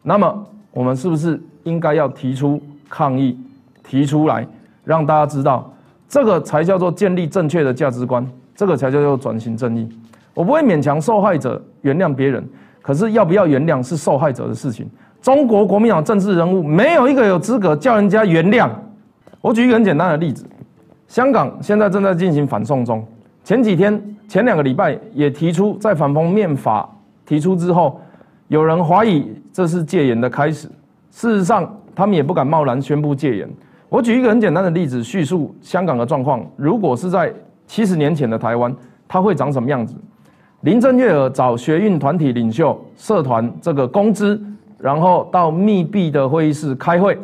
[0.04, 3.38] 那么我们是不是应该要提出抗议，
[3.84, 4.48] 提出来
[4.84, 5.74] 让大家知道，
[6.08, 9.88] 这个才叫做建立正确的价值观，这个才叫做转型正义。
[10.34, 12.44] 我不会勉强受害者原谅别人，
[12.82, 14.90] 可是要不要原谅是受害者的事情。
[15.22, 18.70] 中国国民党政治人物没有一个有资格叫人家原谅。
[19.42, 20.46] 我举一个很简单的例子，
[21.08, 23.06] 香港现在正在进行反送中。
[23.44, 26.90] 前几天、前两个礼拜也提出，在反封面法
[27.26, 28.02] 提出之后，
[28.48, 30.68] 有人怀疑这是戒严的开始。
[31.14, 33.48] 事实上，他们也不敢贸然宣布戒严。
[33.88, 36.44] 我举一个很简单的例子，叙述香港的状况。
[36.56, 37.32] 如果是在
[37.68, 38.76] 七十年前的台湾，
[39.08, 39.94] 它会长什么样子？
[40.62, 44.42] 林郑月娥找学运团体领袖、社团这个工资，
[44.80, 47.16] 然后到密闭的会议室开会。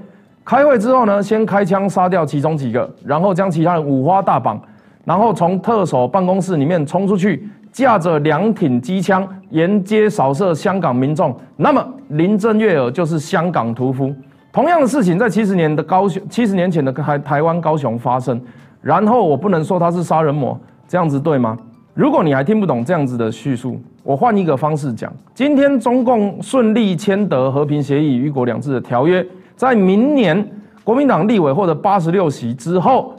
[0.45, 4.61] 开会之后呢，先开枪杀掉其中几个，然后将其他人五花大绑。
[5.03, 11.35] 然后从特首办公室里面冲出去，架着两挺机枪沿街扫射香港民众。
[11.57, 14.13] 那么林郑月娥就是香港屠夫。
[14.51, 18.41] 同样的事情在七十年的高雄，七十年前的台台湾高雄发生。
[18.81, 21.57] 然后我不能说他是杀人魔，这样子对吗？
[21.93, 30.45] 如果你还听不懂这样子的叙述，我换一个方式讲：今天中共顺利签得和平协议、一国两制的条约，在明年
[30.83, 33.15] 国民党立委获得八十六席之后。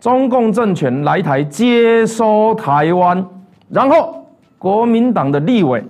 [0.00, 3.24] 中共政权来台接收台湾，
[3.68, 4.26] 然后
[4.58, 5.82] 国民党的立委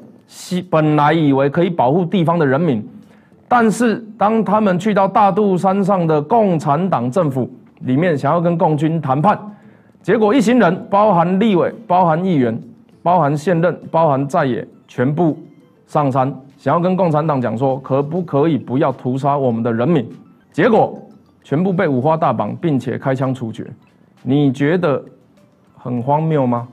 [0.71, 2.83] 本来以为可以保护地方的人民，
[3.47, 7.49] 但是当他们去到大肚山上的共产党政府
[7.81, 9.39] 里面，想要跟共军谈判，
[10.03, 12.59] 结果一行人，包含立委、包含议员、
[13.03, 15.39] 包含现任、包含在野，全部
[15.87, 20.09] 上山，想要跟共产党讲说，可不可以不要屠杀我们的人民？
[20.51, 20.99] 结果
[21.43, 23.67] 全部被五花大绑，并且开枪处决。
[24.23, 25.03] 你觉得
[25.77, 26.67] 很荒谬吗？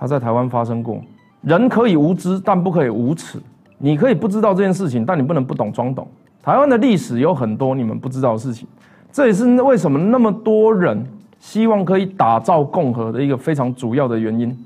[0.00, 0.98] 他在台湾发生过。
[1.42, 3.38] 人可以无知，但不可以无耻。
[3.76, 6.08] 你可以不知道这件事情，但你不能不懂装懂。
[6.42, 8.66] 台湾的历史有很多你们不知道的事情，
[9.12, 11.06] 这也是为什么那么多人
[11.38, 14.56] 希望可以打造共和的一个非常主要的原因。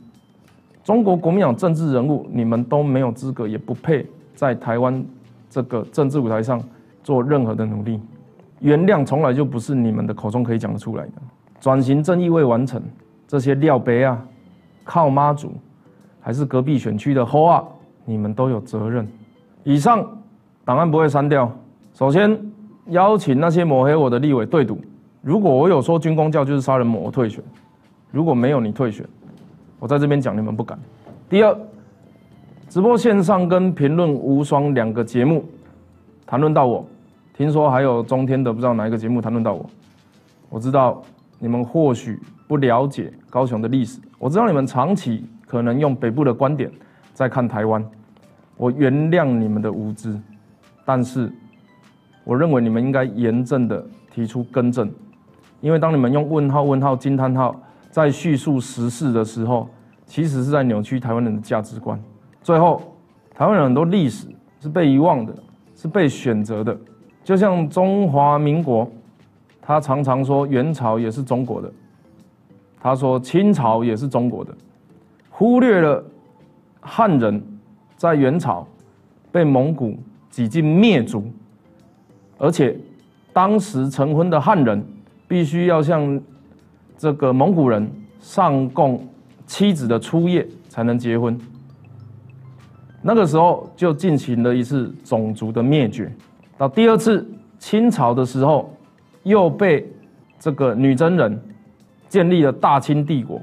[0.85, 5.05] 中国国民党政治人物，你们都没有资格，也不配在台湾
[5.51, 6.63] 这个政治舞台上
[7.03, 8.01] 做任何的努力。
[8.61, 11.13] 原谅从来就不是你们的口中可以讲得出来的。
[11.61, 12.83] 转型正义未完成，
[13.27, 14.23] 这些料杯啊，
[14.85, 15.53] 靠妈祖，
[16.21, 17.65] 还是隔壁选区的侯啊，
[18.05, 19.09] 你们都有责任。
[19.65, 20.07] 以上
[20.65, 21.51] 档案不会删掉。
[21.95, 22.39] 首先
[22.89, 24.79] 邀请那些抹黑我的立委对赌，
[25.23, 27.43] 如果我有说军工教就是杀人魔，我退选；
[28.11, 29.07] 如果没有，你退选。
[29.79, 30.79] 我在这边讲，你们不敢。
[31.29, 31.59] 第二，
[32.69, 35.45] 直播线上跟评论无双两个节目，
[36.27, 36.87] 谈论到我，
[37.37, 39.65] 听说还有中天的不知道哪一个节目谈论到我。
[40.51, 41.03] 我知道
[41.39, 46.71] 你们或许不了解高雄的历史，我知道你们长期可能用北部的观点
[47.13, 47.85] 在看台湾，
[48.57, 50.19] 我原谅你们的无知，
[50.85, 51.33] 但是
[52.25, 54.91] 我认为你们应该严正的提出更正，
[55.61, 57.55] 因为当你们用问号、问号、惊叹号
[57.91, 59.69] 在叙述时事的时候，
[60.05, 61.99] 其实是在扭曲台湾人的价值观。
[62.43, 62.83] 最后，
[63.35, 64.27] 台湾人很多历史
[64.61, 65.35] 是被遗忘的，
[65.75, 66.77] 是被选择的，
[67.23, 68.91] 就像中华民国，
[69.63, 71.73] 他常常说元朝也是中国的，
[72.85, 74.55] 他说清朝也是中国的，
[75.31, 76.05] 忽略了
[76.83, 77.43] 汉人
[77.97, 78.69] 在元朝
[79.33, 79.97] 被蒙古
[80.29, 81.25] 几近灭族。
[82.37, 82.77] 而且，
[83.33, 84.87] 当时成婚的汉人
[85.27, 86.21] 必须要向
[86.99, 89.03] 这个蒙古人上供
[89.47, 91.41] 妻子的初夜才能结婚。
[93.01, 96.13] 那个时候就进行了一次种族的灭绝。
[96.59, 97.27] 到第二次
[97.59, 98.71] 清朝的时候，
[99.23, 99.91] 又被
[100.39, 101.41] 这个女真人
[102.15, 103.43] 建立了大清帝国。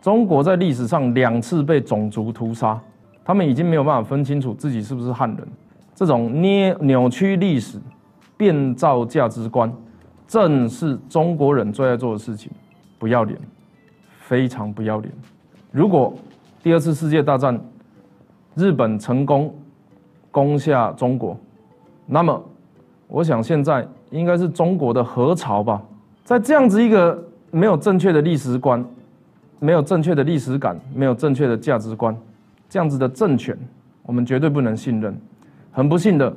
[0.00, 2.80] 中国在历史上两次被种族屠杀，
[3.22, 5.46] 他们已经没有办法分清楚自己是不是汉人。
[5.94, 7.78] 这种捏扭曲历史。
[8.38, 9.68] 变造价值观，
[10.28, 12.48] 正是中国人最爱做的事情。
[12.96, 13.36] 不要脸，
[14.20, 15.12] 非常不要脸。
[15.72, 16.14] 如果
[16.62, 17.60] 第二次世界大战
[18.54, 19.52] 日本成功
[20.30, 21.36] 攻下中国，
[22.06, 22.40] 那么
[23.08, 25.82] 我想现在应该是中国的何朝吧？
[26.22, 28.84] 在这样子一个没有正确的历史观、
[29.58, 32.16] 没有正确的历史感、没有正确的价值观，
[32.68, 33.56] 这样子的政权，
[34.02, 35.18] 我们绝对不能信任。
[35.70, 36.34] 很不幸的。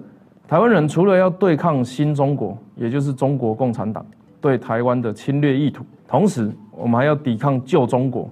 [0.48, 4.06] 台湾人除了要对抗新中国，也就是中国共产党
[4.42, 8.30] 对台湾的侵略意图，同时我们还要抵抗旧中国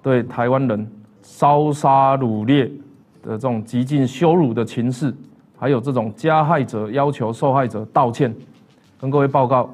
[0.00, 0.88] 对台湾人
[1.22, 2.66] 烧杀掳掠
[3.20, 5.12] 的这种极尽羞辱的情势，
[5.58, 8.32] 还有这种加害者要求受害者道歉。
[9.00, 9.68] 跟各位报告，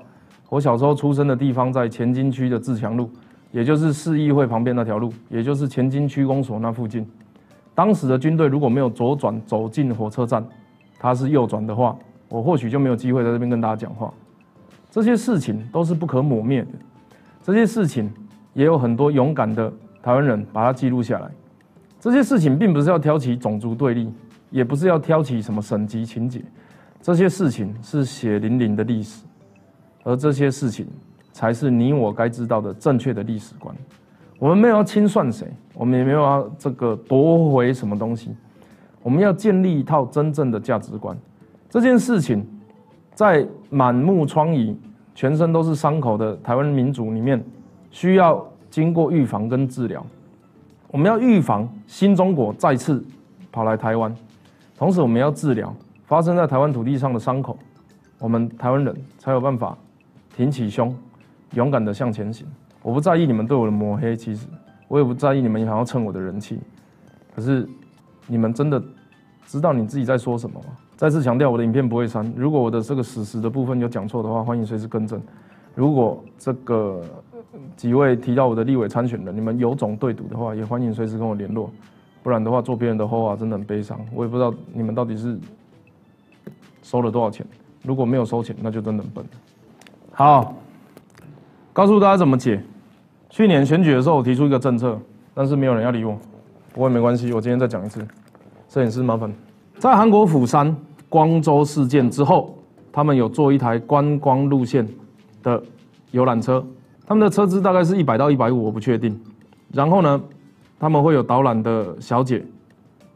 [0.48, 3.10] 我小时候出生的地方在前金区的自强路，
[3.52, 7.06] 也就是市议会旁边那条路，也就是前金区公所那附近。
[7.74, 10.44] 当时的军队如果没有左转走进火车站。
[10.98, 11.94] 他是右转的话，
[12.30, 14.12] 我或许就没有机会在这边跟大家讲话。
[14.90, 16.68] 这些事情都是不可磨灭的，
[17.42, 18.10] 这些事情
[18.54, 19.70] 也有很多勇敢的
[20.02, 21.30] 台湾人把它记录下来。
[22.00, 24.10] 这些事情并不是要挑起种族对立，
[24.50, 26.42] 也不是要挑起什么省级情节，
[27.02, 29.25] 这些事情是血淋淋的历史，
[30.06, 30.86] 而这些事情
[31.32, 33.74] 才是你我该知道的正确的历史观。
[34.38, 38.30] 我们没有要清算谁，我们也没有要这个夺回什么东西。
[39.02, 41.18] 我们要建立一套真正的价值观。
[41.68, 42.46] 这件事情，
[43.14, 44.76] 在满目疮痍、
[45.12, 47.44] 全身都是伤口的台湾民族里面，
[47.90, 50.06] 需要经过预防跟治疗。
[50.88, 53.04] 我们要预防新中国再次
[53.50, 54.14] 跑来台湾，
[54.78, 57.58] 同时我们要治疗发生在台湾土地上的伤口。
[58.20, 59.76] 我们台湾人才有办法
[60.36, 60.94] 挺起胸，
[61.54, 62.46] 勇敢的向前行。
[62.82, 64.46] 我不在意你们对我的抹黑，其实
[64.86, 66.58] 我也不在意你们想要蹭我的人气，
[67.34, 67.68] 可是
[68.26, 68.82] 你们真的。
[69.48, 70.66] 知道你自己在说什么吗？
[70.96, 72.32] 再次强调，我的影片不会删。
[72.36, 75.22] 如果我的这个史实的部分有讲错的话，欢迎随时更正。
[75.72, 77.00] 如果这个
[77.76, 81.70] 几位提到我的立委参选人，你们有种对赌的话，也欢迎随时跟我联络。
[82.24, 84.04] 不然的话，做别人的后话真的很悲伤。
[84.12, 85.38] 我也不知道你们到底是
[86.82, 87.46] 收了多少钱。
[87.84, 89.24] 如果没有收钱，那就真的很笨。
[90.18, 90.54] 好，
[91.74, 92.58] 告诉大家怎么解。
[93.28, 94.98] 去年选举的时候，我提出一个政策，
[95.34, 96.18] 但是没有人要理我。
[96.72, 98.00] 不过没关系，我今天再讲一次。
[98.70, 99.30] 摄影师麻烦，
[99.78, 100.74] 在韩国釜山
[101.10, 102.56] 光州事件之后，
[102.90, 104.88] 他们有做一台观光路线
[105.42, 105.62] 的
[106.12, 106.64] 游览车，
[107.06, 109.20] 他们的车资大概是一百到一百五，我不确定。
[109.70, 110.18] 然后呢，
[110.80, 112.42] 他们会有导览的小姐，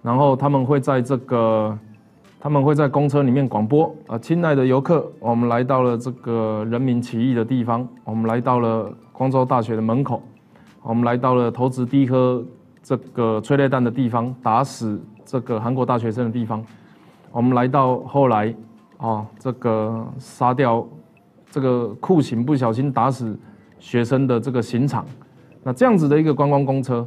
[0.03, 1.79] 然后他们会在这个，
[2.43, 10.23] 他们会在公车里面广播啊，亲爱的游客，我们来到了这个人民起义的地方，我们来到了光州大学的门口，
[10.83, 12.43] 我们来到了投掷第一颗
[12.83, 14.99] 这个催泪弹的地方，打死。
[15.23, 16.65] 这个韩国大学生的地方，
[17.31, 18.53] 我们来到后来，
[18.97, 20.85] 啊，这个杀掉
[21.51, 23.39] 这个酷刑不小心打死
[23.79, 25.05] 学生的这个刑场，
[25.63, 27.07] 那这样子的一个观光公车，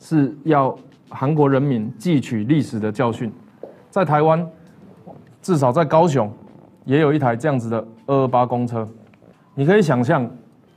[0.00, 0.74] 是要
[1.10, 3.30] 韩国人民汲取历史的教训。
[3.88, 4.44] 在台湾，
[5.50, 6.32] 至少在高雄，
[6.84, 8.88] 也有一台这样子的二二八公车。
[9.56, 10.24] 你可以想象，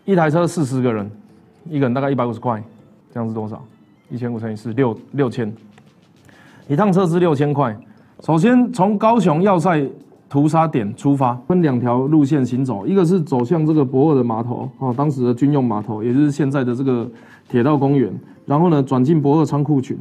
[0.04, 1.08] 一台车四十个人，
[1.70, 2.60] 一个人大概一百五十块，
[3.12, 3.64] 这样是多少？
[4.10, 5.54] 一千五乘以四，六六千。
[6.68, 7.78] 一趟车是六千块。
[8.22, 9.88] 首先从高雄要塞
[10.28, 17.08] 屠杀点出发，分两条路线行走，一个是走向这个博尔的码头，哦，当时的军用码头，也就是现在的这个
[17.48, 18.12] 铁道公园。
[18.48, 19.96] 然后呢，转进博尔仓库群。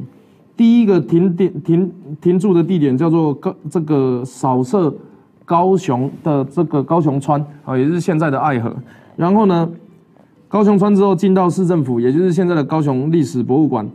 [0.55, 1.91] 第一个停点停
[2.21, 4.93] 停住的地点叫做高这个扫射
[5.45, 8.71] 高雄的这个高雄川啊，也就是现在的爱河。
[9.15, 9.67] 然后呢，
[10.47, 13.87] 高雄川之后进到市政府，也就是现在的高雄历史博物馆。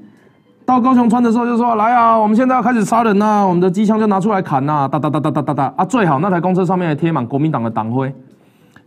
[0.64, 3.42] 到高雄川的时候就说：“来啊，我们现在要开始杀人呐！
[3.46, 4.86] 我们的机枪就拿出来砍呐！
[4.86, 5.84] 哒哒哒哒哒哒哒啊！
[5.84, 8.12] 最好那台公车上面还贴满国民党的党徽。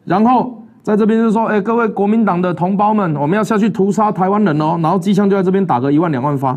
[0.05, 6.55] 然后在这边就说：‘哎，各位国民党的同胞们，我们要下去屠杀台湾人哦！’然后机枪就在这边打个一万两万发。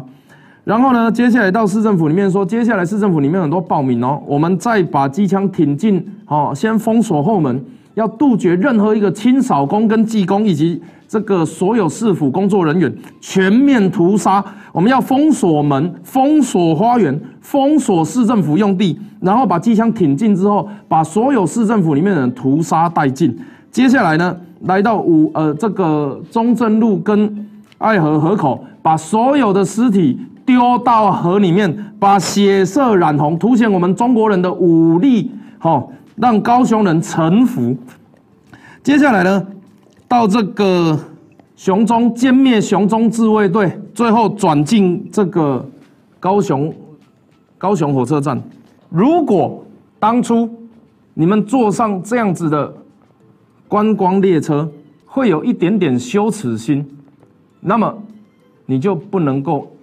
[0.65, 7.63] 然后呢，接下来到市政府里面说：‘接下来市政府里面很多报名哦，我们再把机枪挺进哦，先封锁后门，
[7.95, 23.37] 要杜绝任何一个清扫工跟技工以及。’这个所有市府工作人员全面屠杀，我们要封锁门、封锁花园、封锁市政府用地，然后把机枪挺进之后，把所有市政府里面的人屠杀殆尽。
[23.71, 27.47] 接下来呢，来到五呃这个中正路跟
[27.79, 37.77] 爱河河口，把所有的尸体丢到河里面，把血色染红，凸显我们中国人的武力，好让高雄人臣服。
[38.83, 39.47] 接下来呢？
[40.07, 40.97] 到这个
[41.57, 45.67] 熊中歼灭熊中自卫队，最后转进这个
[46.21, 46.73] 高雄
[47.59, 48.41] 高雄火车站。
[48.91, 49.65] 如果
[49.99, 50.49] 当初
[51.15, 52.73] 你们坐上这样子的
[53.67, 54.71] 观光列车，
[55.07, 56.87] 会有一点点羞耻心，
[57.61, 57.93] 那么
[58.67, 59.74] 你就不能够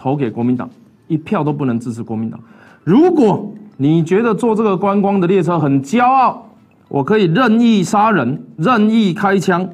[0.00, 0.66] 投给国民党，
[1.08, 2.40] 一票都不能支持国民党。
[2.84, 6.46] 如果你觉得坐这个观光的列车很骄傲，
[6.88, 9.68] 我可以任意杀人，任意开枪。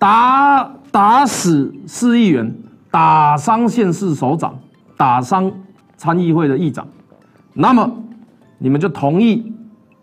[0.00, 2.52] 打打死市议员，
[2.90, 4.52] 打伤县市首长，
[4.96, 5.48] 打伤
[5.96, 6.84] 参议会的议长，
[7.54, 7.88] 那么
[8.58, 9.52] 你们就同意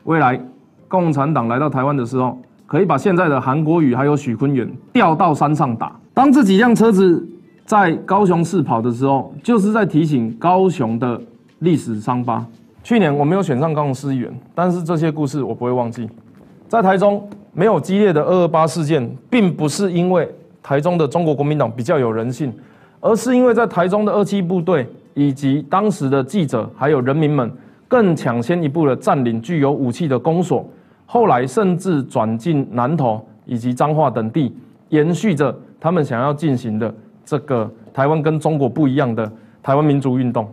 [0.06, 0.42] 未来
[0.88, 5.94] 共产党来到台湾的时候，可以把现在的韩国瑜还有许坤元调到山上打。
[6.14, 7.28] 当这几辆车子
[7.66, 11.20] 在高雄市跑的时候，就是在提醒高雄的
[11.60, 12.46] 历史伤疤。
[12.84, 16.10] 去年我没有选上高雄市议员，但是这些故事我不会忘记。
[16.68, 17.28] 在台中。
[17.58, 20.30] 没有激烈的二二八事件，并不是因为
[20.62, 22.54] 台中的中国国民党比较有人性，
[23.00, 27.50] 而是因为在台中的二七部队以及当时的记者还有人民们，
[27.88, 30.70] 更抢先一步的占领具有武器的公所，
[31.06, 34.54] 后来甚至转进南投以及彰化等地，
[34.90, 36.94] 延续着他们想要进行的
[37.26, 39.30] 这个台湾跟中国不一样的
[39.62, 40.48] 台湾民族运动，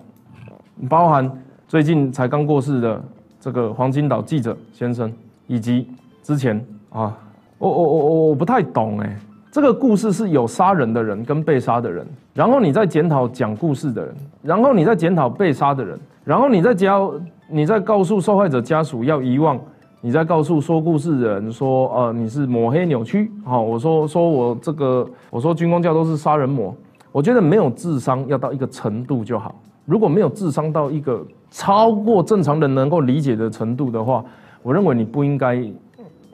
[0.89, 1.31] 包含
[1.69, 3.01] 最近才刚过世的
[3.39, 5.13] 这个黄金岛记者先生，
[5.47, 5.87] 以及
[6.23, 6.65] 之前。
[6.95, 7.17] 啊，
[7.57, 9.17] 我我我我我不太懂哎，
[9.51, 17.15] 这个故事是有杀人的人跟被杀的人，然后你在检讨讲故事的人，然后你在检讨被杀的人，然后你在教
[17.49, 19.59] 你在告诉受害者家属要遗忘，
[20.05, 26.75] 你在告诉说故事人说，呃，你是抹黑扭曲，好，我说说我这个，我说军工教都是杀人魔，
[27.13, 34.25] 我觉得没有智商要到一个程度就好，如果没有智商到一个超过正常人能够理解的程度的话，
[34.65, 35.65] 我认为你不应该。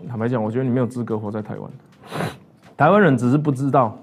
[0.09, 1.71] 坦白讲，我觉得你没有资格活在台湾。
[2.75, 3.95] 台湾人只是不知道，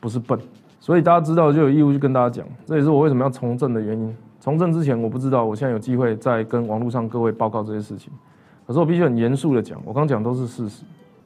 [0.00, 0.38] 不是笨，
[0.78, 2.46] 所以大家知道就有义务去跟大家讲。
[2.64, 4.16] 这也是我为什么要从政的原因。
[4.38, 8.10] 从政之前我不知道，我现在有机会在跟网络上各位报告这些事情。
[8.70, 10.84] 可是我必须很严肃的讲，我刚讲都是事实。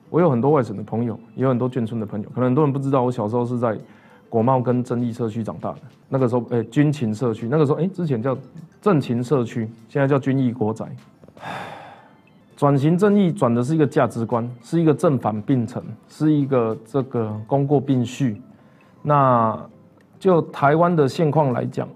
[0.08, 2.26] 我有很多外省的朋友，也有很多眷村的朋友。
[2.30, 3.78] 可能很多人不知道，我小时候是在
[4.30, 5.78] 国贸跟正义社区长大的。
[6.08, 8.34] 那个时候，哎，军情社区，那个时候，哎，之前叫
[8.80, 10.86] 政情社区，现在叫军义国宅。
[12.56, 18.40] 转型正义转的是一个价值观，是一个正反并存，是一个这个功过并蓄。
[19.02, 19.54] 那
[20.18, 21.86] 就台湾的现况来讲，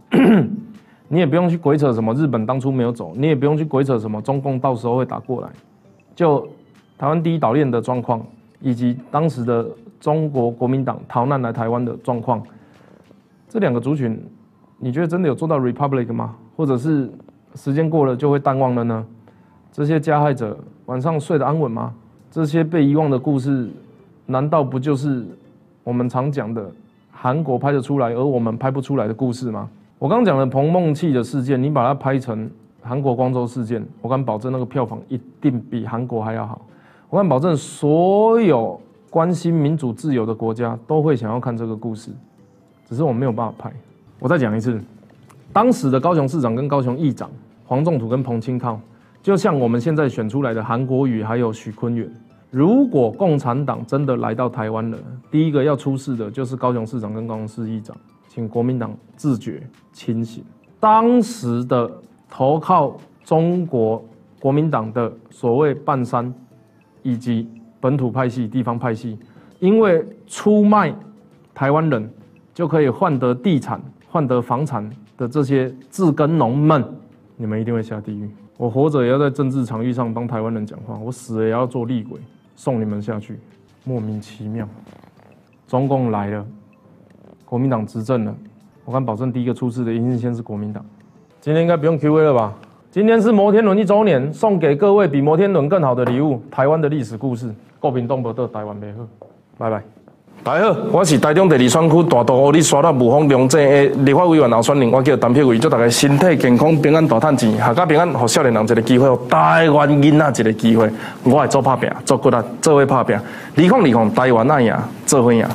[1.09, 5.49] 你也不用去鬼扯什么日本当初没有走，你也不用去鬼扯什么中共到时候会打过来。
[6.15, 6.47] 就
[6.99, 8.21] 台湾第一岛链的状况，
[8.61, 9.67] 以及当时的
[9.99, 12.43] 中国国民党逃难来台湾的状况，
[13.49, 14.21] 这两个族群，
[14.79, 16.37] 你觉得真的有做到 republic 吗？
[16.57, 17.11] 或者是
[17.55, 19.07] 时间过了就会淡忘了呢？
[19.73, 21.95] 这些加害者晚上睡得安稳吗？
[22.31, 23.71] 这些被遗忘的故事，
[24.27, 25.25] 难道不就是
[25.85, 26.71] 我们常讲的
[27.11, 29.71] 韩国拍得出来，而我们拍不出来的故事吗？
[29.99, 32.49] 我刚讲的彭梦器的事件，你把它拍成
[32.81, 36.61] 韩国光州事件，我敢保证那个票房一定比韩国还要好。
[37.11, 38.81] 我敢保证，所有
[39.11, 42.13] 关心民主自由的国家都会想要看这个故事，
[42.89, 43.73] 只是我们没有办法拍。
[44.21, 44.81] 我再讲一次，
[45.53, 47.29] 当时的高雄市长跟高雄议长
[47.67, 48.81] 黄仲土跟彭清康。
[49.21, 52.09] 就像我们现在选出来的韩国瑜还有许坤元，
[52.53, 57.97] 如果共产党真的来到台湾了，第一个要出事的就是高雄市长跟高雄市议长，
[58.39, 59.61] 请国民党自觉
[59.93, 60.45] 清醒。
[60.78, 61.91] 当时的
[62.30, 64.01] 投靠中国
[64.39, 66.32] 国民党的所谓半山
[67.03, 67.49] 以及
[67.80, 69.18] 本土派系、地方派系，
[69.59, 70.95] 因为出卖
[71.53, 72.09] 台湾人
[72.55, 76.84] 就可以换得地产、换得房产的这些自耕农们，
[77.36, 78.30] 你们一定会下地狱。
[78.57, 82.20] 我活着也要在政治场域上帮台湾人讲话，我死也要做厉鬼
[82.55, 83.36] 送你们下去，
[83.82, 84.68] 莫名其妙。
[85.66, 86.47] 中共来了，
[87.49, 88.35] 国民党执政了，
[88.85, 90.85] 我敢保证第一个出事的一定先是国民党。
[91.41, 92.53] 今天应该不用 Q&A 了吧？
[92.91, 97.49] 今天是摩天轮一周年，送给各位比摩天轮更好的礼物——台湾的历史故事。
[97.81, 98.99] 国民党不得台湾美好，
[99.57, 99.83] 拜拜。
[100.45, 110.91] 大家好，我是台中第二选区大都湖你刷到无方良政的立法委员候选人，我叫陈佩伟，祝大家身体健康、平安大赚钱，阖家平安，给少年人一个机会，台湾囡仔一个机会。
[111.25, 115.49] 我会做拍拼，做骨力，做会拍拼，二抗二抗，台湾那样，做会赢。